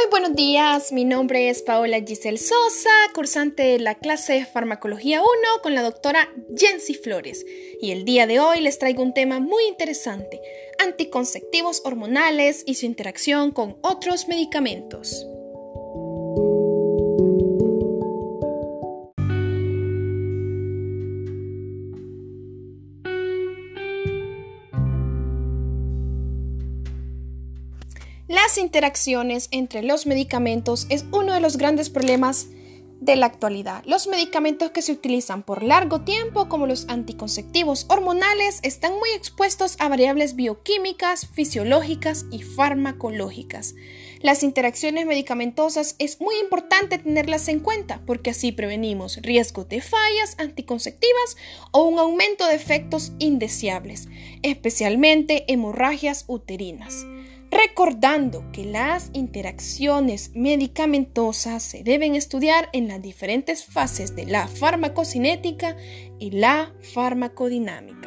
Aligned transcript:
Muy 0.00 0.08
buenos 0.08 0.34
días, 0.34 0.92
mi 0.92 1.04
nombre 1.04 1.50
es 1.50 1.60
Paola 1.60 2.00
Giselle 2.00 2.38
Sosa, 2.38 2.88
cursante 3.12 3.64
de 3.64 3.78
la 3.78 3.96
clase 3.96 4.32
de 4.32 4.46
Farmacología 4.46 5.20
1 5.20 5.28
con 5.62 5.74
la 5.74 5.82
doctora 5.82 6.32
Jensi 6.56 6.94
Flores. 6.94 7.44
Y 7.82 7.90
el 7.90 8.06
día 8.06 8.26
de 8.26 8.40
hoy 8.40 8.62
les 8.62 8.78
traigo 8.78 9.02
un 9.02 9.12
tema 9.12 9.40
muy 9.40 9.62
interesante, 9.68 10.40
anticonceptivos 10.78 11.82
hormonales 11.84 12.62
y 12.64 12.76
su 12.76 12.86
interacción 12.86 13.50
con 13.50 13.76
otros 13.82 14.26
medicamentos. 14.26 15.26
Las 28.30 28.58
interacciones 28.58 29.48
entre 29.50 29.82
los 29.82 30.06
medicamentos 30.06 30.86
es 30.88 31.04
uno 31.10 31.32
de 31.32 31.40
los 31.40 31.56
grandes 31.56 31.90
problemas 31.90 32.46
de 33.00 33.16
la 33.16 33.26
actualidad. 33.26 33.82
Los 33.86 34.06
medicamentos 34.06 34.70
que 34.70 34.82
se 34.82 34.92
utilizan 34.92 35.42
por 35.42 35.64
largo 35.64 36.02
tiempo, 36.02 36.48
como 36.48 36.68
los 36.68 36.88
anticonceptivos 36.88 37.86
hormonales, 37.88 38.60
están 38.62 38.92
muy 39.00 39.10
expuestos 39.16 39.74
a 39.80 39.88
variables 39.88 40.36
bioquímicas, 40.36 41.26
fisiológicas 41.26 42.26
y 42.30 42.42
farmacológicas. 42.42 43.74
Las 44.20 44.44
interacciones 44.44 45.06
medicamentosas 45.06 45.96
es 45.98 46.20
muy 46.20 46.36
importante 46.36 46.98
tenerlas 46.98 47.48
en 47.48 47.58
cuenta 47.58 48.00
porque 48.06 48.30
así 48.30 48.52
prevenimos 48.52 49.16
riesgos 49.22 49.68
de 49.68 49.80
fallas 49.80 50.36
anticonceptivas 50.38 51.36
o 51.72 51.82
un 51.82 51.98
aumento 51.98 52.46
de 52.46 52.54
efectos 52.54 53.10
indeseables, 53.18 54.06
especialmente 54.42 55.52
hemorragias 55.52 56.26
uterinas 56.28 57.06
recordando 57.50 58.50
que 58.52 58.64
las 58.64 59.10
interacciones 59.12 60.30
medicamentosas 60.34 61.62
se 61.62 61.82
deben 61.82 62.14
estudiar 62.14 62.68
en 62.72 62.88
las 62.88 63.02
diferentes 63.02 63.64
fases 63.64 64.14
de 64.14 64.26
la 64.26 64.46
farmacocinética 64.46 65.76
y 66.18 66.30
la 66.30 66.72
farmacodinámica. 66.94 67.99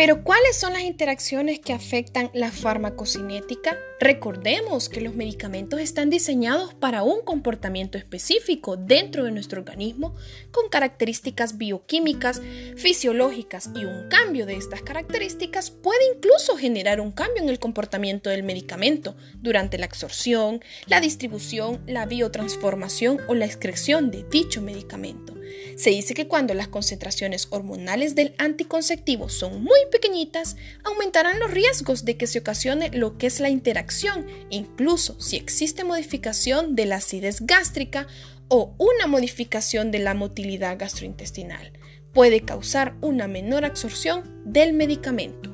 Pero 0.00 0.24
¿cuáles 0.24 0.56
son 0.56 0.72
las 0.72 0.80
interacciones 0.80 1.58
que 1.58 1.74
afectan 1.74 2.30
la 2.32 2.50
farmacocinética? 2.50 3.76
Recordemos 4.00 4.88
que 4.88 5.02
los 5.02 5.14
medicamentos 5.14 5.78
están 5.78 6.08
diseñados 6.08 6.72
para 6.72 7.02
un 7.02 7.20
comportamiento 7.20 7.98
específico 7.98 8.78
dentro 8.78 9.24
de 9.24 9.30
nuestro 9.30 9.60
organismo 9.60 10.14
con 10.52 10.70
características 10.70 11.58
bioquímicas, 11.58 12.40
fisiológicas 12.78 13.68
y 13.74 13.84
un 13.84 14.08
cambio 14.08 14.46
de 14.46 14.56
estas 14.56 14.80
características 14.80 15.70
puede 15.70 16.00
incluso 16.16 16.56
generar 16.56 17.02
un 17.02 17.12
cambio 17.12 17.42
en 17.42 17.50
el 17.50 17.58
comportamiento 17.58 18.30
del 18.30 18.42
medicamento 18.42 19.16
durante 19.34 19.76
la 19.76 19.84
absorción, 19.84 20.64
la 20.86 21.02
distribución, 21.02 21.82
la 21.86 22.06
biotransformación 22.06 23.18
o 23.28 23.34
la 23.34 23.44
excreción 23.44 24.10
de 24.10 24.24
dicho 24.30 24.62
medicamento. 24.62 25.39
Se 25.80 25.88
dice 25.88 26.12
que 26.12 26.28
cuando 26.28 26.52
las 26.52 26.68
concentraciones 26.68 27.48
hormonales 27.48 28.14
del 28.14 28.34
anticonceptivo 28.36 29.30
son 29.30 29.62
muy 29.62 29.78
pequeñitas, 29.90 30.58
aumentarán 30.84 31.38
los 31.38 31.50
riesgos 31.50 32.04
de 32.04 32.18
que 32.18 32.26
se 32.26 32.40
ocasione 32.40 32.90
lo 32.90 33.16
que 33.16 33.26
es 33.26 33.40
la 33.40 33.48
interacción, 33.48 34.26
incluso 34.50 35.18
si 35.18 35.38
existe 35.38 35.82
modificación 35.82 36.76
de 36.76 36.84
la 36.84 36.96
acidez 36.96 37.46
gástrica 37.46 38.08
o 38.48 38.74
una 38.76 39.06
modificación 39.06 39.90
de 39.90 40.00
la 40.00 40.12
motilidad 40.12 40.78
gastrointestinal. 40.78 41.72
Puede 42.12 42.42
causar 42.42 42.94
una 43.00 43.26
menor 43.26 43.64
absorción 43.64 44.42
del 44.44 44.74
medicamento. 44.74 45.49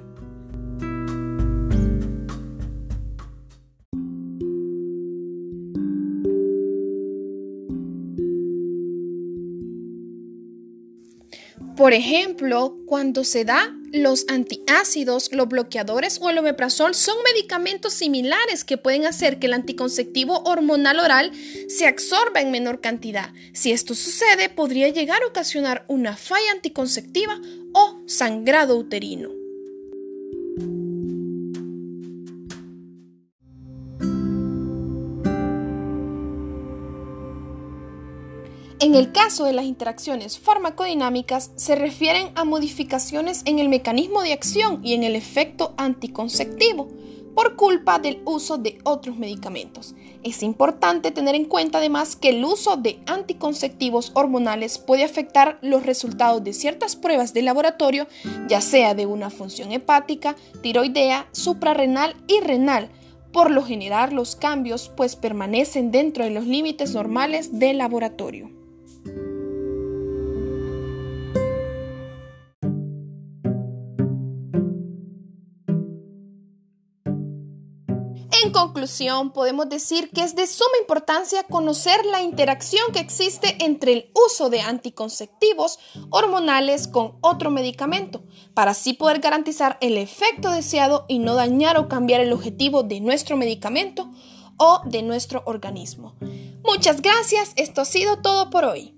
Por 11.76 11.92
ejemplo, 11.92 12.78
cuando 12.86 13.22
se 13.22 13.44
da 13.44 13.76
los 13.92 14.24
antiácidos, 14.28 15.30
los 15.32 15.46
bloqueadores 15.46 16.18
o 16.22 16.30
el 16.30 16.38
omeprazol 16.38 16.94
son 16.94 17.16
medicamentos 17.22 17.92
similares 17.92 18.64
que 18.64 18.78
pueden 18.78 19.04
hacer 19.04 19.38
que 19.38 19.46
el 19.46 19.52
anticonceptivo 19.52 20.42
hormonal 20.44 20.98
oral 21.00 21.32
se 21.68 21.86
absorba 21.86 22.40
en 22.40 22.50
menor 22.50 22.80
cantidad. 22.80 23.30
Si 23.52 23.72
esto 23.72 23.94
sucede, 23.94 24.48
podría 24.48 24.88
llegar 24.88 25.22
a 25.22 25.26
ocasionar 25.26 25.84
una 25.86 26.16
falla 26.16 26.50
anticonceptiva 26.52 27.38
o 27.74 28.00
sangrado 28.06 28.78
uterino. 28.78 29.45
En 38.78 38.94
el 38.94 39.10
caso 39.10 39.46
de 39.46 39.54
las 39.54 39.64
interacciones 39.64 40.38
farmacodinámicas, 40.38 41.50
se 41.56 41.76
refieren 41.76 42.30
a 42.34 42.44
modificaciones 42.44 43.40
en 43.46 43.58
el 43.58 43.70
mecanismo 43.70 44.20
de 44.20 44.34
acción 44.34 44.80
y 44.84 44.92
en 44.92 45.02
el 45.02 45.16
efecto 45.16 45.72
anticonceptivo 45.78 46.88
por 47.34 47.56
culpa 47.56 47.98
del 47.98 48.20
uso 48.26 48.58
de 48.58 48.78
otros 48.84 49.16
medicamentos. 49.16 49.94
Es 50.22 50.42
importante 50.42 51.10
tener 51.10 51.34
en 51.34 51.46
cuenta 51.46 51.78
además 51.78 52.16
que 52.16 52.28
el 52.30 52.44
uso 52.44 52.76
de 52.76 53.00
anticonceptivos 53.06 54.10
hormonales 54.14 54.76
puede 54.76 55.04
afectar 55.04 55.58
los 55.62 55.86
resultados 55.86 56.44
de 56.44 56.52
ciertas 56.52 56.96
pruebas 56.96 57.32
de 57.32 57.42
laboratorio, 57.42 58.06
ya 58.46 58.60
sea 58.60 58.94
de 58.94 59.06
una 59.06 59.30
función 59.30 59.72
hepática, 59.72 60.36
tiroidea, 60.62 61.28
suprarrenal 61.32 62.14
y 62.26 62.40
renal. 62.40 62.90
Por 63.32 63.50
lo 63.50 63.62
general, 63.62 64.14
los 64.14 64.36
cambios 64.36 64.90
pues 64.94 65.16
permanecen 65.16 65.90
dentro 65.90 66.24
de 66.24 66.30
los 66.30 66.46
límites 66.46 66.92
normales 66.92 67.58
del 67.58 67.78
laboratorio. 67.78 68.50
En 78.42 78.50
conclusión, 78.52 79.30
podemos 79.30 79.68
decir 79.68 80.10
que 80.10 80.22
es 80.22 80.34
de 80.34 80.46
suma 80.46 80.76
importancia 80.80 81.44
conocer 81.44 82.04
la 82.04 82.22
interacción 82.22 82.92
que 82.92 82.98
existe 82.98 83.56
entre 83.64 83.92
el 83.92 84.10
uso 84.14 84.50
de 84.50 84.60
anticonceptivos 84.60 85.78
hormonales 86.10 86.86
con 86.86 87.16
otro 87.22 87.50
medicamento, 87.50 88.24
para 88.52 88.72
así 88.72 88.92
poder 88.92 89.20
garantizar 89.20 89.78
el 89.80 89.96
efecto 89.96 90.50
deseado 90.50 91.06
y 91.08 91.18
no 91.18 91.34
dañar 91.34 91.78
o 91.78 91.88
cambiar 91.88 92.20
el 92.20 92.32
objetivo 92.32 92.82
de 92.82 93.00
nuestro 93.00 93.36
medicamento 93.36 94.10
o 94.58 94.80
de 94.84 95.02
nuestro 95.02 95.42
organismo. 95.46 96.14
Muchas 96.64 97.00
gracias, 97.00 97.52
esto 97.56 97.80
ha 97.80 97.84
sido 97.84 98.18
todo 98.18 98.50
por 98.50 98.64
hoy. 98.64 98.95